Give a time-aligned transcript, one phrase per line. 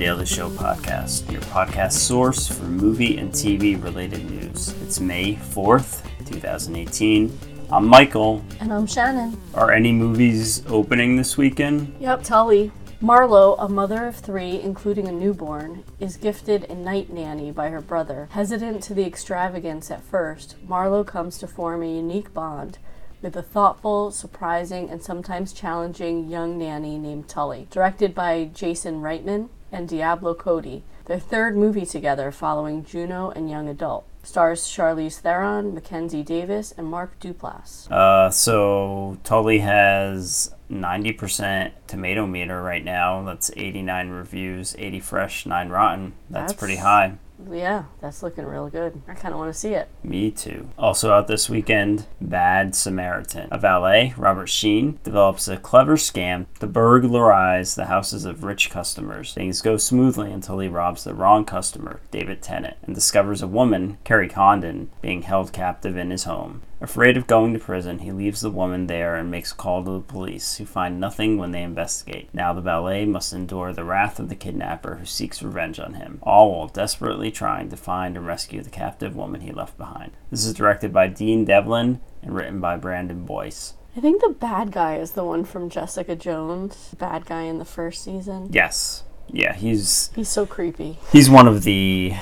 [0.00, 4.74] Hello, welcome to Daily Show Podcast, your podcast source for movie and TV related news.
[4.82, 7.38] It's May 4th, 2018.
[7.70, 8.42] I'm Michael.
[8.60, 9.38] And I'm Shannon.
[9.52, 11.94] Are any movies opening this weekend?
[12.00, 12.72] Yep, Tully.
[13.02, 17.82] Marlo, a mother of three, including a newborn, is gifted a night nanny by her
[17.82, 18.28] brother.
[18.30, 22.78] Hesitant to the extravagance at first, Marlo comes to form a unique bond
[23.20, 27.68] with a thoughtful, surprising, and sometimes challenging young nanny named Tully.
[27.70, 33.68] Directed by Jason Reitman and Diablo Cody, their third movie together following Juno and Young
[33.68, 34.04] Adult.
[34.22, 37.90] Stars Charlize Theron, Mackenzie Davis, and Mark Duplass.
[37.90, 43.22] Uh, so Tully has 90% tomato meter right now.
[43.24, 46.12] That's 89 reviews, 80 fresh, 9 rotten.
[46.28, 47.18] That's, That's- pretty high.
[47.50, 49.00] Yeah, that's looking real good.
[49.08, 49.88] I kind of want to see it.
[50.02, 50.68] Me too.
[50.78, 53.48] Also out this weekend, Bad Samaritan.
[53.50, 59.32] A valet, Robert Sheehan, develops a clever scam to burglarize the houses of rich customers.
[59.32, 63.98] Things go smoothly until he robs the wrong customer, David Tennant, and discovers a woman,
[64.04, 66.62] Kerry Condon, being held captive in his home.
[66.82, 69.90] Afraid of going to prison, he leaves the woman there and makes a call to
[69.90, 72.30] the police, who find nothing when they investigate.
[72.32, 76.20] Now the valet must endure the wrath of the kidnapper who seeks revenge on him,
[76.22, 80.12] all while desperately trying to find and rescue the captive woman he left behind.
[80.30, 83.74] This is directed by Dean Devlin and written by Brandon Boyce.
[83.94, 86.94] I think the bad guy is the one from Jessica Jones.
[86.98, 88.48] Bad guy in the first season.
[88.52, 89.02] Yes.
[89.28, 90.98] Yeah, he's He's so creepy.
[91.12, 92.14] he's one of the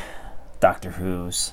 [0.61, 1.53] Doctor Who's.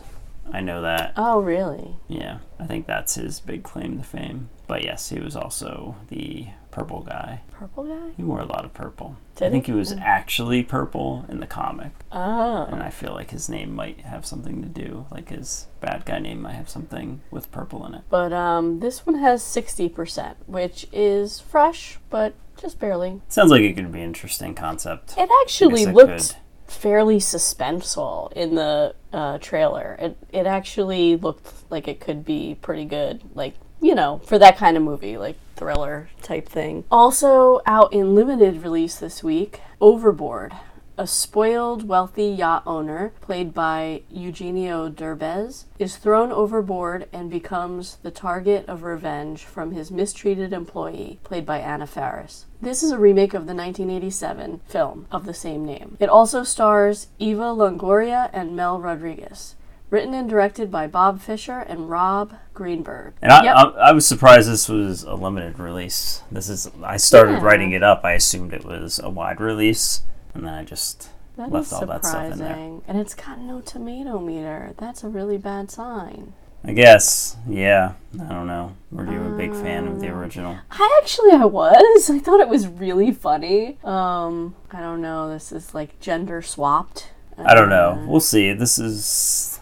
[0.51, 1.13] I know that.
[1.17, 1.95] Oh, really?
[2.07, 4.49] Yeah, I think that's his big claim to fame.
[4.67, 7.41] But yes, he was also the purple guy.
[7.51, 8.13] Purple guy?
[8.17, 9.15] He wore a lot of purple.
[9.35, 9.71] Did I think he?
[9.71, 12.65] he was actually purple in the comic, Oh.
[12.71, 16.19] and I feel like his name might have something to do, like his bad guy
[16.19, 18.01] name might have something with purple in it.
[18.09, 23.21] But um, this one has 60%, which is fresh, but just barely.
[23.27, 25.15] Sounds like it could be an interesting concept.
[25.17, 26.35] It actually it looked could.
[26.75, 29.95] Fairly suspenseful in the uh, trailer.
[29.99, 33.21] It, it actually looked like it could be pretty good.
[33.33, 36.83] Like, you know, for that kind of movie, like thriller type thing.
[36.91, 40.53] Also out in limited release this week, Overboard.
[40.97, 48.11] A spoiled, wealthy yacht owner, played by Eugenio Derbez, is thrown overboard and becomes the
[48.11, 52.45] target of revenge from his mistreated employee, played by Anna Faris.
[52.61, 55.97] This is a remake of the 1987 film of the same name.
[55.99, 59.55] It also stars Eva Longoria and Mel Rodriguez.
[59.89, 63.13] Written and directed by Bob Fisher and Rob Greenberg.
[63.21, 63.55] And I, Yep.
[63.55, 66.21] I, I was surprised this was a limited release.
[66.31, 67.41] This is I started Yeah.
[67.43, 68.01] writing it up.
[68.05, 70.01] I assumed it was a wide release,
[70.35, 72.79] and then I just That left all that stuff in there.
[72.87, 74.73] And it's got no tomato meter.
[74.77, 76.33] That's a really bad sign.
[76.67, 77.93] I guess, yeah.
[78.19, 78.75] I don't know.
[78.91, 80.57] Were you a big fan of the Uh, original?
[80.71, 82.09] I actually I was.
[82.09, 83.77] I thought it was really funny.
[83.83, 85.29] Um, I don't know.
[85.29, 87.11] This is like gender swapped.
[87.37, 87.99] I don't know.
[88.01, 88.53] Uh, We'll see.
[88.53, 89.59] This is.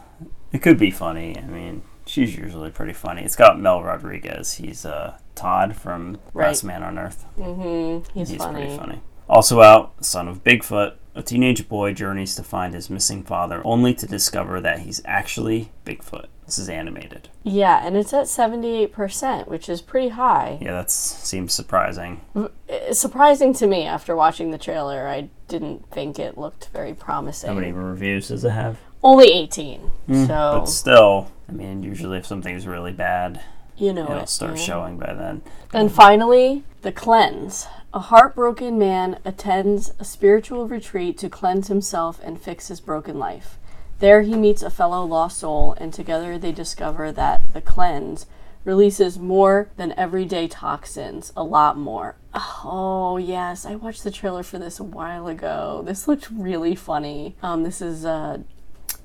[0.54, 1.36] It could be funny.
[1.38, 3.24] I mean, she's usually pretty funny.
[3.24, 4.54] It's got Mel Rodriguez.
[4.54, 6.48] He's uh, Todd from Right.
[6.50, 7.26] Last Man on Earth.
[7.38, 8.18] Mm-hmm.
[8.18, 8.62] He's, He's funny.
[8.62, 9.02] pretty funny.
[9.34, 10.94] Also out, Son of Bigfoot.
[11.16, 15.72] A teenage boy journeys to find his missing father, only to discover that he's actually
[15.86, 16.28] Bigfoot.
[16.46, 17.30] This is animated.
[17.42, 20.60] Yeah, and it's at seventy eight percent, which is pretty high.
[20.62, 22.22] Yeah, that seems surprising.
[22.68, 25.08] It's surprising to me after watching the trailer.
[25.08, 27.48] I didn't think it looked very promising.
[27.48, 28.78] How many reviews does it have?
[29.04, 29.80] Only eighteen.
[30.06, 33.42] Hmm, so But still, I mean, usually if something's really bad,
[33.78, 34.30] you know it'll it.
[34.30, 34.64] start yeah.
[34.64, 35.42] showing by then.
[35.74, 37.66] And finally, the cleanse.
[37.96, 43.60] A heartbroken man attends a spiritual retreat to cleanse himself and fix his broken life.
[44.00, 48.26] There he meets a fellow lost soul, and together they discover that the cleanse
[48.66, 52.16] releases more than everyday toxins, a lot more.
[52.34, 55.84] Oh, yes, I watched the trailer for this a while ago.
[55.86, 57.36] This looked really funny.
[57.44, 58.40] Um, this is uh,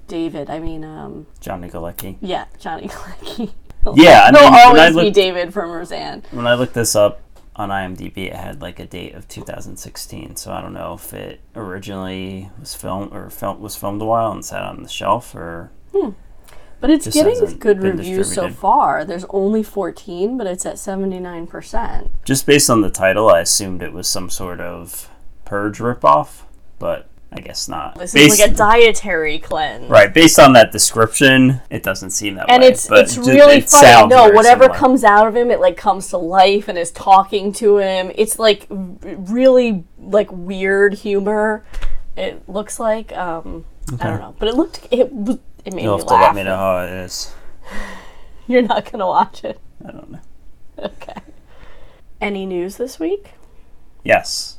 [0.06, 2.16] David, I mean, um, Johnny Galecki.
[2.22, 3.52] yeah, Johnny Galecki.
[3.94, 6.22] Yeah, I He'll mean, I always be David from Roseanne.
[6.30, 7.20] When I looked this up
[7.58, 10.36] on IMDb, it had like a date of 2016.
[10.36, 14.30] So I don't know if it originally was filmed or film, was filmed a while
[14.32, 16.10] and sat on the shelf, or hmm.
[16.80, 19.04] But it's getting good reviews so far.
[19.04, 22.08] There's only 14, but it's at 79%.
[22.24, 25.10] just based on the title, I assumed it was some sort of
[25.44, 26.42] purge ripoff,
[26.78, 27.96] but I guess not.
[27.98, 29.90] This Based- is like a dietary cleanse.
[29.90, 31.60] right based on that description.
[31.68, 32.70] It doesn't seem that And way.
[32.70, 34.06] it's but it's ju- really it funny.
[34.08, 34.78] No, whatever similar.
[34.78, 38.10] comes out of him, it like comes to life and is talking to him.
[38.14, 41.64] It's like really like weird humor.
[42.16, 43.66] It looks like um
[44.00, 45.12] I don't know, but it looked it
[45.66, 46.22] it made You'll me have to laugh.
[46.28, 47.34] let me know how it is.
[48.46, 49.60] You're not gonna watch it.
[49.86, 50.20] I don't know.
[50.78, 51.20] Okay.
[52.22, 53.32] Any news this week?
[54.02, 54.58] Yes.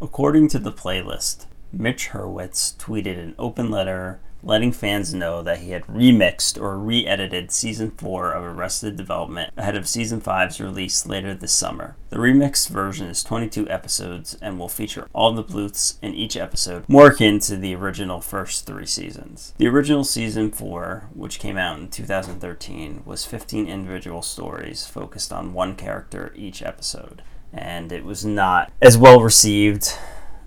[0.00, 5.70] According to the playlist, Mitch Hurwitz tweeted an open letter letting fans know that he
[5.70, 11.06] had remixed or re edited season 4 of Arrested Development ahead of season 5's release
[11.06, 11.96] later this summer.
[12.10, 16.88] The remixed version is 22 episodes and will feature all the Bluths in each episode,
[16.88, 19.54] more akin to the original first three seasons.
[19.58, 25.52] The original season 4, which came out in 2013, was 15 individual stories focused on
[25.52, 27.22] one character each episode.
[27.52, 29.94] And it was not as well received,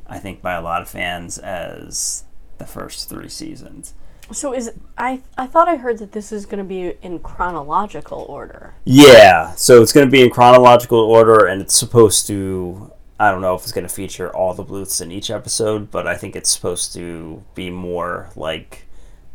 [0.08, 2.24] I think, by a lot of fans as
[2.58, 3.94] the first three seasons.
[4.32, 8.26] So is I I thought I heard that this is going to be in chronological
[8.28, 8.74] order.
[8.84, 12.92] Yeah, so it's going to be in chronological order, and it's supposed to.
[13.20, 16.06] I don't know if it's going to feature all the Bluths in each episode, but
[16.06, 18.86] I think it's supposed to be more like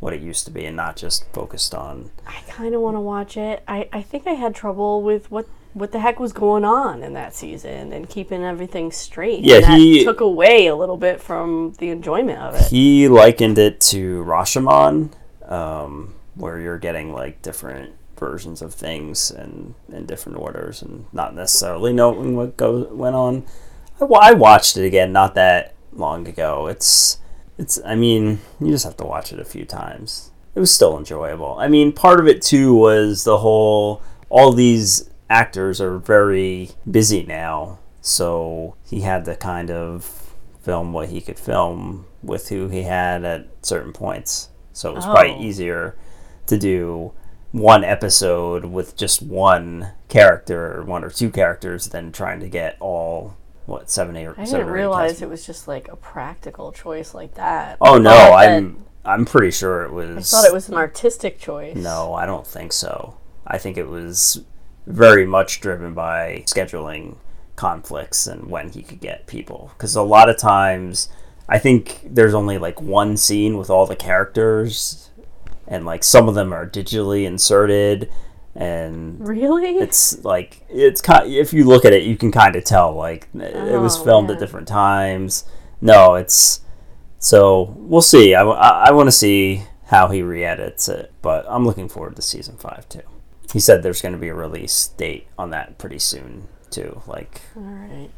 [0.00, 2.10] what it used to be and not just focused on.
[2.26, 3.62] I kind of want to watch it.
[3.68, 7.12] I, I think I had trouble with what what the heck was going on in
[7.14, 9.40] that season and keeping everything straight.
[9.44, 12.62] Yeah, And that he- took away a little bit from the enjoyment of it.
[12.68, 15.10] He likened it to Rashomon,
[15.46, 21.34] um, where you're getting like different versions of things and in different orders and not
[21.34, 23.44] necessarily knowing what goes went on.
[24.00, 26.66] I, I watched it again not that long ago.
[26.66, 27.18] It's
[27.58, 30.30] it's I mean you just have to watch it a few times.
[30.54, 31.56] It was still enjoyable.
[31.58, 37.22] I mean part of it too was the whole all these actors are very busy
[37.22, 42.82] now, so he had to kind of film what he could film with who he
[42.82, 44.50] had at certain points.
[44.72, 45.40] So it was probably Oh.
[45.40, 45.96] easier
[46.46, 47.12] to do
[47.52, 52.76] one episode with just one character or one or two characters than trying to get
[52.80, 53.34] all
[53.66, 57.76] what seven eight I didn't realize it was just like a practical choice like that.
[57.80, 60.32] Oh no, I'm I'm pretty sure it was.
[60.32, 61.76] I thought it was an artistic choice.
[61.76, 63.16] No, I don't think so.
[63.46, 64.44] I think it was
[64.90, 67.16] very much driven by scheduling
[67.56, 69.70] conflicts and when he could get people.
[69.76, 71.08] Because a lot of times,
[71.48, 75.10] I think there's only like one scene with all the characters,
[75.66, 78.10] and like some of them are digitally inserted,
[78.54, 79.78] and Really?
[79.78, 81.32] it's like it's kind.
[81.32, 84.30] If you look at it, you can kind of tell like it was Oh, filmed
[84.30, 85.44] at different times.
[85.80, 86.60] No, it's
[87.18, 88.34] so we'll see.
[88.34, 92.56] I, I, want to see how he re-edits it, but I'm looking forward to season
[92.56, 93.02] five too.
[93.52, 97.02] He said there's going to be a release date on that pretty soon too.
[97.06, 98.10] Like All right.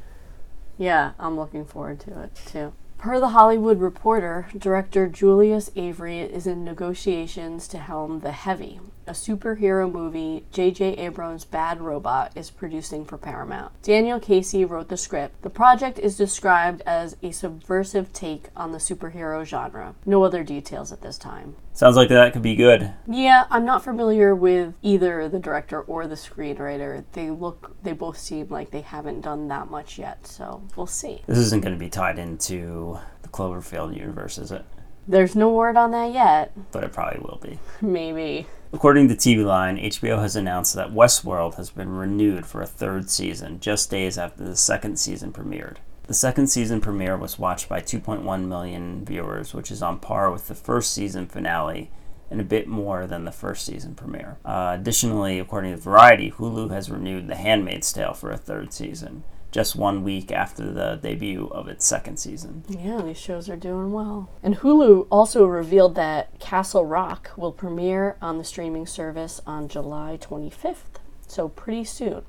[0.78, 2.72] Yeah, I'm looking forward to it too.
[2.98, 9.12] Per the Hollywood Reporter, director Julius Avery is in negotiations to helm The Heavy, a
[9.12, 10.94] superhero movie J.J.
[10.94, 13.72] Abrams' Bad Robot is producing for Paramount.
[13.82, 15.42] Daniel Casey wrote the script.
[15.42, 19.94] The project is described as a subversive take on the superhero genre.
[20.06, 21.56] No other details at this time.
[21.72, 22.92] sounds like that could be good.
[23.06, 27.04] Yeah, I'm not familiar with either the director or the screenwriter.
[27.12, 31.22] They look, they both seem like they haven't done that much yet, so we'll see.
[31.26, 34.64] This isn't going to be tied into the Cloverfield universe, is it?
[35.06, 36.52] There's no word on that yet.
[36.70, 37.58] But it probably will be.
[37.80, 38.46] Maybe.
[38.74, 43.10] According to TV Line, HBO has announced that Westworld has been renewed for a third
[43.10, 45.76] season just days after the second season premiered.
[46.04, 50.48] The second season premiere was watched by 2.1 million viewers, which is on par with
[50.48, 51.90] the first season finale
[52.30, 54.38] and a bit more than the first season premiere.
[54.42, 59.22] Uh, additionally, according to Variety, Hulu has renewed The Handmaid's Tale for a third season,
[59.52, 62.64] just one week after the debut of its second season.
[62.68, 64.30] Yeah, these shows are doing well.
[64.42, 70.18] And Hulu also revealed that Castle Rock will premiere on the streaming service on July
[70.20, 70.98] 25th.
[71.28, 72.22] So pretty soon.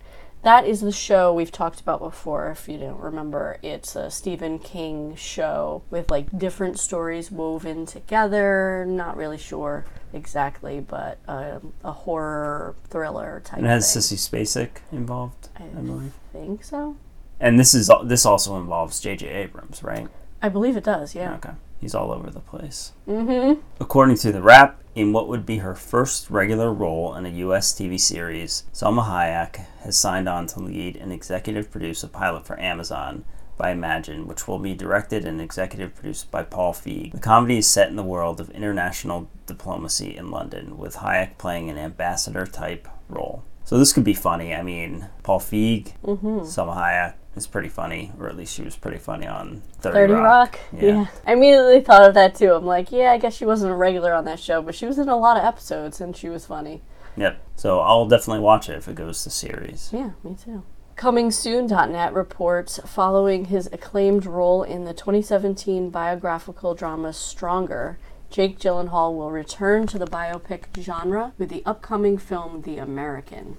[0.43, 2.51] That is the show we've talked about before.
[2.51, 8.85] If you don't remember, it's a Stephen King show with like different stories woven together.
[8.85, 13.59] Not really sure exactly, but um, a horror thriller type.
[13.59, 14.01] And it has thing.
[14.01, 16.11] Sissy Spacek involved, I believe.
[16.33, 16.97] think so.
[17.43, 19.27] And this is this also involves J.J.
[19.27, 20.07] Abrams, right?
[20.41, 21.13] I believe it does.
[21.13, 21.35] Yeah.
[21.35, 21.51] Okay.
[21.81, 22.93] He's all over the place.
[23.05, 23.59] Mm-hmm.
[23.81, 27.73] According to The Wrap, in what would be her first regular role in a U.S.
[27.73, 32.57] TV series, Salma Hayek has signed on to lead and executive produce a pilot for
[32.61, 33.25] Amazon
[33.57, 37.11] by Imagine, which will be directed and executive produced by Paul Feig.
[37.11, 41.69] The comedy is set in the world of international diplomacy in London, with Hayek playing
[41.69, 43.43] an ambassador type role.
[43.65, 44.55] So this could be funny.
[44.55, 48.97] I mean, Paul Feig, Salma Hayek is pretty funny, or at least she was pretty
[48.97, 50.23] funny on 30, 30 Rock.
[50.23, 50.59] Rock.
[50.71, 51.07] Yeah.
[51.25, 52.53] I immediately thought of that too.
[52.53, 54.97] I'm like, yeah, I guess she wasn't a regular on that show, but she was
[54.97, 56.81] in a lot of episodes and she was funny.
[57.15, 57.41] Yep.
[57.55, 59.89] So I'll definitely watch it if it goes to series.
[59.93, 60.63] Yeah, me too.
[60.95, 67.97] Coming Soon.net reports following his acclaimed role in the 2017 biographical drama Stronger,
[68.29, 73.57] Jake Gyllenhaal will return to the biopic genre with the upcoming film The American.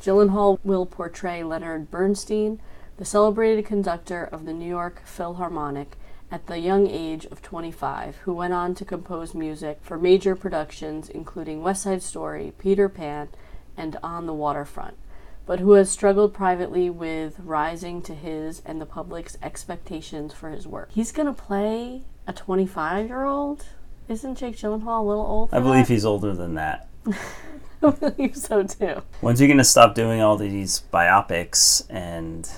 [0.00, 2.60] Gyllenhaal will portray Leonard Bernstein,
[2.96, 5.96] the celebrated conductor of the New York Philharmonic
[6.30, 11.08] at the young age of 25, who went on to compose music for major productions
[11.08, 13.28] including West Side Story, Peter Pan,
[13.76, 14.96] and On the Waterfront,
[15.44, 20.66] but who has struggled privately with rising to his and the public's expectations for his
[20.66, 20.90] work.
[20.90, 23.66] He's going to play a 25 year old?
[24.08, 25.50] Isn't Jake Gyllenhaal a little old?
[25.52, 26.88] I believe he's older than that.
[27.82, 29.02] I believe so too.
[29.20, 32.50] When's he going to stop doing all these biopics and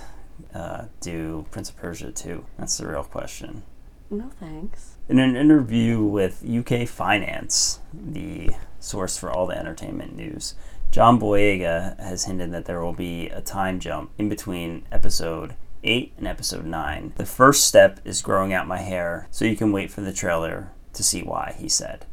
[0.59, 2.45] uh, do Prince of Persia 2?
[2.59, 3.63] That's the real question.
[4.11, 4.97] No thanks.
[5.09, 8.51] In an interview with UK Finance, the
[8.81, 10.55] source for all the entertainment news,
[10.91, 16.15] John Boyega has hinted that there will be a time jump in between episode 8
[16.17, 17.13] and episode 9.
[17.17, 20.73] The first step is growing out my hair, so you can wait for the trailer
[20.95, 22.07] to see why, he said.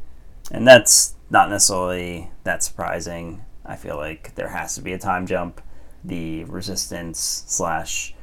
[0.50, 3.44] And that's not necessarily that surprising.
[3.64, 5.60] I feel like there has to be a time jump.
[6.04, 8.14] The resistance slash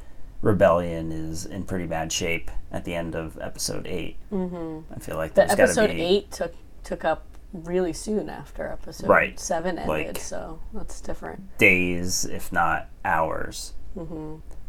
[0.44, 4.18] rebellion is in pretty bad shape at the end of episode 8.
[4.32, 4.94] Mm-hmm.
[4.94, 6.02] I feel like The there's got to episode be.
[6.04, 9.40] 8 took took up really soon after episode Right.
[9.40, 11.58] 7 ended, Like- so that's different.
[11.58, 13.74] days, if not hours.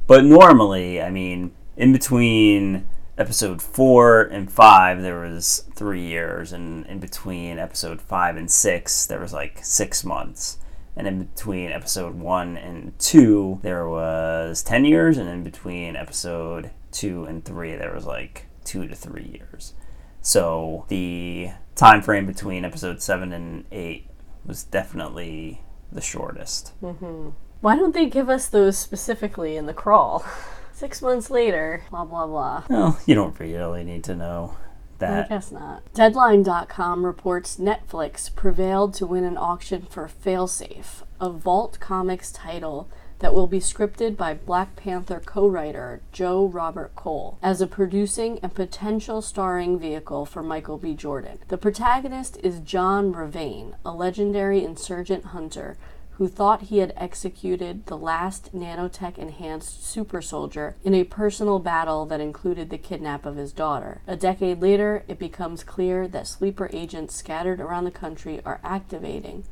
[0.06, 6.84] But normally, I mean, in between episode four and five, there was three years, and
[6.86, 10.58] in between episode five and six, there was like six months.
[10.96, 16.70] And in between episode one and two, there was 10 years, and in between episode
[16.92, 19.74] two and three, there was like two to three years.
[20.20, 24.08] So the time frame between episode seven and eight
[24.46, 26.72] was definitely the shortest.
[26.80, 27.30] Mm-hmm.
[27.60, 30.24] Why don't they give us those specifically in the crawl?
[30.72, 32.64] Six months later, blah blah blah.
[32.68, 34.56] Well, you don't really need to know
[35.02, 35.82] I guess not.
[35.94, 42.88] Deadline.com reports Netflix prevailed to win an auction for Failsafe, a Vault Comics title
[43.20, 48.38] that will be scripted by Black Panther co writer Joe Robert Cole as a producing
[48.40, 50.94] and potential starring vehicle for Michael B.
[50.94, 51.38] Jordan.
[51.48, 55.76] The protagonist is John Ravane, a legendary insurgent hunter
[56.16, 62.06] who thought he had executed the last nanotech enhanced super soldier in a personal battle
[62.06, 64.00] that included the kidnap of his daughter.
[64.06, 69.44] A decade later, it becomes clear that sleeper agents scattered around the country are activating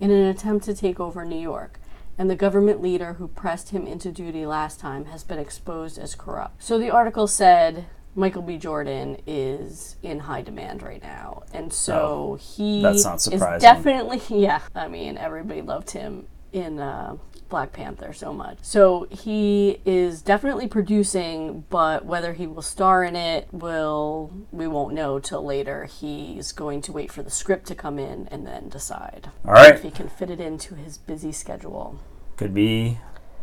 [0.00, 1.78] in an attempt to take over New York.
[2.18, 6.16] And the government leader who pressed him into duty last time has been exposed as
[6.16, 6.60] corrupt.
[6.64, 7.86] So the article said
[8.18, 8.58] Michael B.
[8.58, 11.44] Jordan is in high demand right now.
[11.52, 13.60] And so he that's not is surprising.
[13.60, 14.60] definitely yeah.
[14.74, 17.16] I mean, everybody loved him in uh,
[17.48, 18.58] Black Panther so much.
[18.62, 24.94] So he is definitely producing, but whether he will star in it will we won't
[24.94, 25.84] know till later.
[25.84, 29.74] He's going to wait for the script to come in and then decide All right.
[29.74, 32.00] if he can fit it into his busy schedule.
[32.36, 32.98] Could be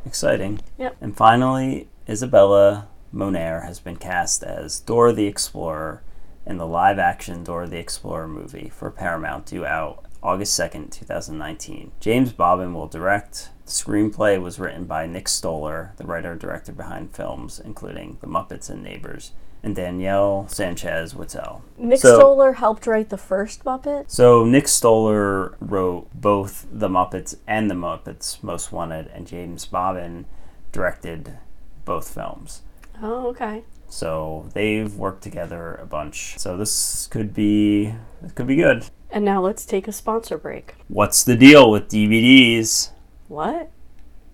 [0.05, 0.60] exciting.
[0.77, 0.98] Yep.
[1.00, 6.03] And finally, Isabella Moner has been cast as Dora the Explorer
[6.45, 11.93] in the live action Dora the Explorer movie for Paramount due out August 2nd, 2019.
[12.01, 13.51] James Bobin will direct.
[13.65, 18.27] The screenplay was written by Nick Stoller, the writer and director behind films including The
[18.27, 19.31] Muppets and Neighbors,
[19.63, 21.62] and Danielle Sanchez Witzel.
[21.77, 24.05] Nick So- Stoller helped write the first Muppet.
[24.12, 30.25] So Nick Stoller wrote both The Muppets and The Muppets Most Wanted, and James Bobin
[30.74, 31.38] directed
[31.86, 32.62] both films.
[33.01, 33.63] Oh, okay.
[33.87, 36.37] So they've worked together a bunch.
[36.37, 38.85] So this could be it could be good.
[39.09, 40.75] And now let's take a sponsor break.
[40.87, 42.89] What's the deal with DVDs?
[43.27, 43.71] What?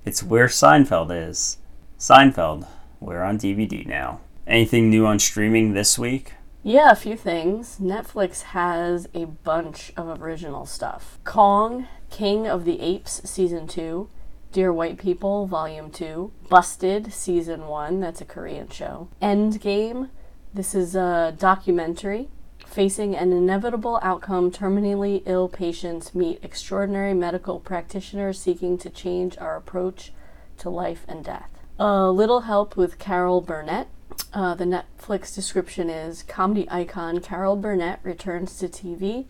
[0.05, 1.57] It's where Seinfeld is.
[1.99, 2.67] Seinfeld.
[2.99, 4.21] We're on DVD now.
[4.47, 6.33] Anything new on streaming this week?
[6.63, 7.77] Yeah, a few things.
[7.79, 11.19] Netflix has a bunch of original stuff.
[11.23, 14.09] Kong, King of the Apes, Season 2.
[14.51, 16.29] Dear White People, Volume 2.
[16.49, 18.01] Busted, Season 1.
[18.01, 19.07] That's a Korean show.
[19.21, 20.09] Endgame.
[20.53, 22.27] This is a documentary.
[22.65, 29.55] Facing an inevitable outcome, terminally ill patients meet extraordinary medical practitioners seeking to change our
[29.55, 30.11] approach
[30.57, 31.51] to life and death.
[31.79, 33.87] A Little Help with Carol Burnett.
[34.33, 39.27] Uh, the Netflix description is Comedy icon Carol Burnett returns to TV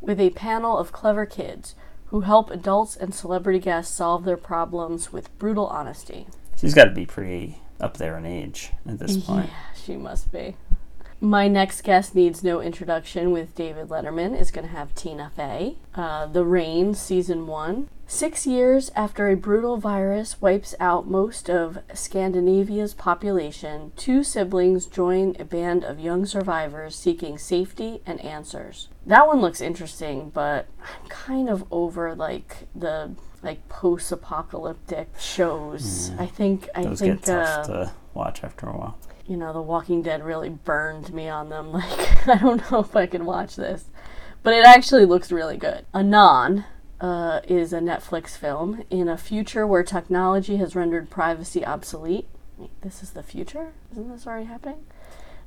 [0.00, 1.76] with a panel of clever kids
[2.14, 6.28] who help adults and celebrity guests solve their problems with brutal honesty.
[6.56, 9.48] She's got to be pretty up there in age at this point.
[9.48, 10.54] Yeah, she must be.
[11.24, 15.76] My next guest needs no introduction with David Letterman is going to have Tina Fey.
[15.94, 17.88] Uh, the Rain, Season 1.
[18.06, 25.34] Six years after a brutal virus wipes out most of Scandinavia's population, two siblings join
[25.38, 28.90] a band of young survivors seeking safety and answers.
[29.06, 33.12] That one looks interesting, but I'm kind of over like the
[33.42, 36.10] like post-apocalyptic shows.
[36.18, 38.98] I think I Those think get tough uh, to watch after a while.
[39.26, 41.72] You know, The Walking Dead really burned me on them.
[42.26, 43.86] Like, I don't know if I can watch this.
[44.42, 45.86] But it actually looks really good.
[45.94, 46.64] Anon
[47.00, 52.28] uh, is a Netflix film in a future where technology has rendered privacy obsolete.
[52.56, 53.72] Wait, this is the future?
[53.92, 54.84] Isn't this already happening?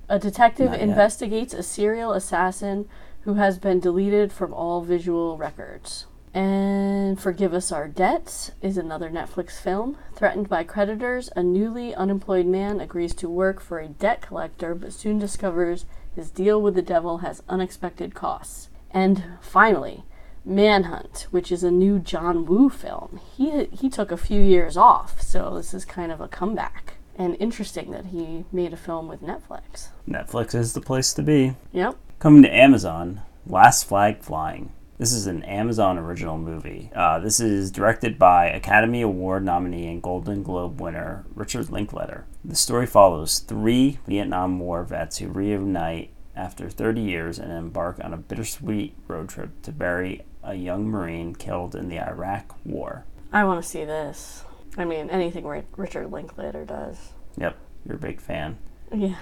[0.10, 0.90] A detective Not yet.
[0.90, 2.88] investigates a serial assassin
[3.22, 6.06] who has been deleted from all visual records.
[6.38, 9.98] And Forgive Us Our Debts is another Netflix film.
[10.16, 14.94] Threatened by creditors, a newly unemployed man agrees to work for a debt collector but
[14.94, 18.70] soon discovers his deal with the devil has unexpected costs.
[18.92, 20.04] And finally,
[20.46, 23.20] Manhunt, which is a new John Woo film.
[23.36, 26.98] He he took a few years off, so this is kind of a comeback.
[27.16, 29.88] And interesting that he made a film with Netflix.
[30.08, 31.56] Netflix is the place to be.
[31.72, 31.98] Yep.
[32.20, 34.72] Coming to Amazon, Last Flag Flying.
[35.00, 36.90] This is an Amazon original movie.
[36.96, 42.26] Uh, this is directed by Academy Award nominee and Golden Globe winner Richard Linklater.
[42.44, 48.12] The story follows three Vietnam War vets who reunite after 30 years and embark on
[48.12, 53.06] a bittersweet road trip to bury a young Marine killed in the Iraq War.
[53.32, 54.44] I want to see this.
[54.78, 57.14] I mean, anything Richard Linklater does.
[57.38, 58.58] Yep, you're a big fan.
[58.92, 59.18] Yeah.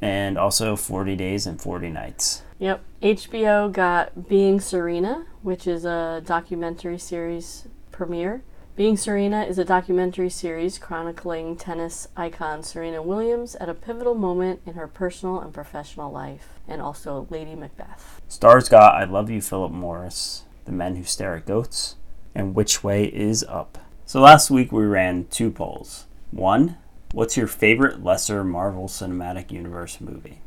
[0.00, 2.42] And also 40 Days and 40 Nights.
[2.64, 2.82] Yep.
[3.02, 8.42] HBO got Being Serena, which is a documentary series premiere.
[8.74, 14.62] Being Serena is a documentary series chronicling tennis icon Serena Williams at a pivotal moment
[14.64, 18.22] in her personal and professional life, and also Lady Macbeth.
[18.30, 21.96] Starz got I Love You, Philip Morris, The Men Who Stare at Goats,
[22.34, 23.76] and Which Way Is Up.
[24.06, 26.06] So last week we ran two polls.
[26.30, 26.78] One,
[27.12, 30.38] what's your favorite lesser Marvel Cinematic Universe movie?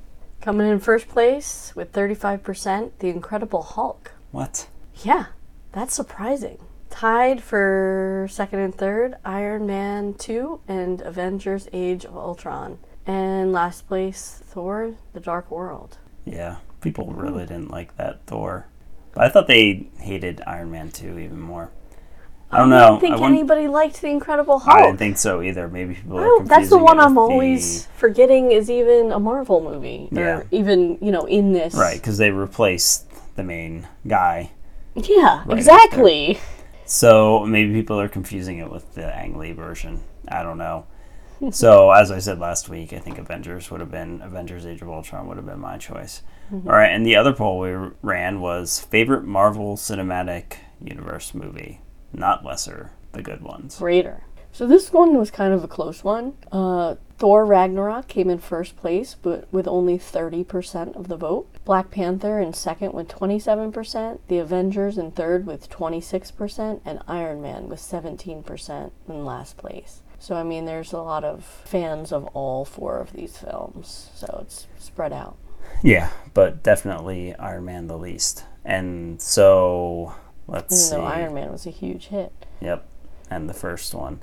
[0.41, 4.11] Coming in first place with 35%, The Incredible Hulk.
[4.31, 4.67] What?
[5.03, 5.27] Yeah,
[5.71, 6.59] that's surprising.
[6.89, 12.79] Tied for second and third, Iron Man 2 and Avengers Age of Ultron.
[13.05, 15.97] And last place, Thor The Dark World.
[16.25, 18.67] Yeah, people really didn't like that Thor.
[19.13, 21.71] But I thought they hated Iron Man 2 even more.
[22.51, 22.77] I don't know.
[22.77, 24.77] I don't think I anybody liked The Incredible Hulk.
[24.77, 25.67] I didn't think so either.
[25.67, 29.61] Maybe people are Oh, that's the one I'm the- always forgetting is even a Marvel
[29.61, 30.07] movie.
[30.11, 30.37] Yeah.
[30.37, 31.73] Or even, you know, in this.
[31.73, 33.05] Right, because they replaced
[33.35, 34.51] the main guy.
[34.95, 36.39] Yeah, Right, exactly.
[36.85, 40.01] So maybe people are confusing it with the Ang Lee version.
[40.29, 40.85] I don't know.
[41.39, 41.51] Hmm.
[41.51, 44.89] so as I said last week, I think Avengers would have been Avengers: Age of
[44.89, 46.23] Ultron would have been my choice.
[46.51, 46.67] Mm-hmm.
[46.67, 47.69] All right, and the other poll we
[48.01, 51.79] ran was favorite Marvel Cinematic Universe movie,
[52.17, 53.77] not lesser, the good ones.
[53.77, 54.23] Greater.
[54.51, 56.33] So this one was kind of a close one.
[56.51, 61.47] Uh, Thor Ragnarok came in first place, but with only 30% of the vote.
[61.63, 64.19] Black Panther in second with 27%.
[64.27, 66.81] The Avengers in third with 26%.
[66.85, 70.01] And Iron Man with 17% in last place.
[70.19, 74.09] So, I mean, there's a lot of fans of all four of these films.
[74.15, 75.37] So it's spread out.
[75.83, 78.45] Yeah, but definitely Iron Man the least.
[78.65, 80.15] And so
[80.47, 80.95] let's Even see.
[80.95, 82.31] though Iron Man was a huge hit.
[82.61, 82.85] Yep,
[83.29, 84.19] and the first one.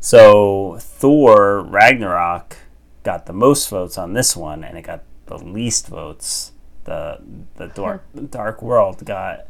[0.00, 2.56] So Thor Ragnarok
[3.02, 6.52] got the most votes on this one, and it got the least votes.
[6.84, 7.18] The
[7.56, 9.46] the dark Dark World got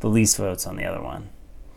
[0.00, 1.28] the least votes on the other one.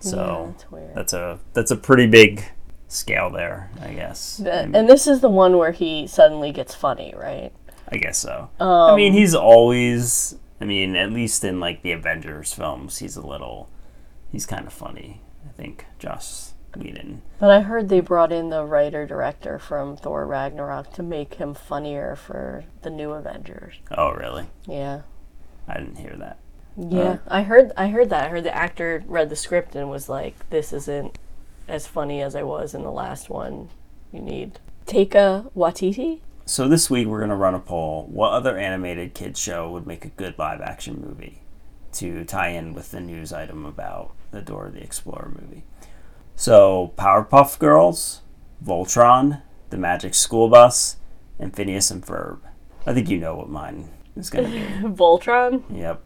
[0.02, 0.96] yeah, So that's weird.
[0.96, 2.44] that's a that's a pretty big
[2.88, 4.38] scale there, I guess.
[4.38, 7.52] The- And- and this is the one where he suddenly gets funny, right?
[7.90, 8.50] I guess so.
[8.60, 10.36] Um, I mean, he's always.
[10.60, 13.70] I mean, at least in like the Avengers films, he's a little.
[14.32, 15.22] He's kind of funny.
[15.48, 17.22] I think Joss Whedon.
[17.40, 21.54] But I heard they brought in the writer director from Thor Ragnarok to make him
[21.54, 23.76] funnier for the new Avengers.
[23.92, 24.48] Oh, really?
[24.68, 25.02] Yeah.
[25.68, 26.40] I didn't hear that.
[26.78, 28.26] Yeah, uh, I heard I heard that.
[28.26, 31.18] I heard the actor read the script and was like, "This isn't
[31.68, 33.70] as funny as I was in the last one.
[34.12, 38.08] You need Taika Waititi." So this week we're gonna run a poll.
[38.10, 41.42] What other animated kids show would make a good live action movie?
[41.96, 45.66] To tie in with the news item about the Dora the Explorer movie.
[46.38, 48.22] So Powerpuff Girls,
[48.66, 50.96] Voltron, The Magic School Bus,
[51.38, 52.40] and Phineas and Ferb.
[52.86, 54.60] I think you know what mine is gonna be.
[54.88, 55.64] Voltron.
[55.70, 56.02] yep.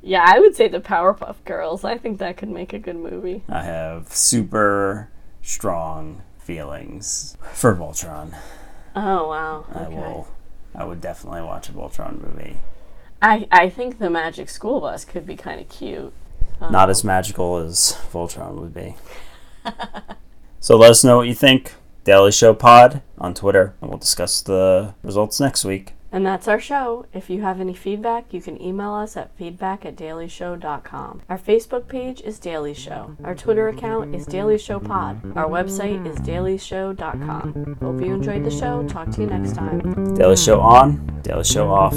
[0.00, 1.84] Yeah, I would say the Powerpuff Girls.
[1.84, 3.42] I think that could make a good movie.
[3.50, 5.10] I have super
[5.42, 8.34] strong feelings for Voltron.
[8.96, 9.66] Oh wow.
[9.74, 9.94] I Okay.
[9.96, 10.28] will
[10.74, 12.56] I would definitely watch a Voltron movie.
[13.20, 16.12] I I think the Magic School Bus could be kind of cute.
[16.60, 18.94] Not um, as magical as Voltron would be.
[20.60, 21.74] so let us know what you think.
[22.04, 25.92] Daily Show Pod on Twitter, and we'll discuss the results next week.
[26.10, 27.06] And that's our show.
[27.12, 31.22] If you have any feedback, you can email us at feedback at dailyshow.com.
[31.28, 33.16] Our Facebook page is Daily Show.
[33.22, 35.36] Our Twitter account is Daily Show Pod.
[35.36, 37.78] Our website is dailyshow.com.
[37.80, 38.86] Hope you enjoyed the show.
[38.88, 40.14] Talk to you next time.
[40.14, 41.94] Daily Show on, Daily Show off.